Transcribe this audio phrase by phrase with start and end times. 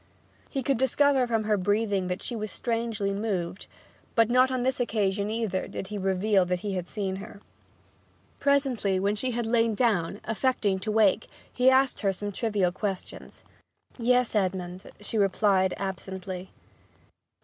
[0.49, 3.67] He could discover from her breathing that she was strangely moved;
[4.15, 7.39] but not on this occasion either did he reveal that he had seen her.
[8.39, 13.43] Presently, when she had lain down, affecting to wake, he asked her some trivial questions.
[13.99, 16.49] 'Yes, Edmond,' she replied absently.